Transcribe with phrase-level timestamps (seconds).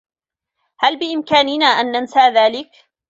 [0.79, 2.71] هل بإمكاننا أن ننسى ذلك؟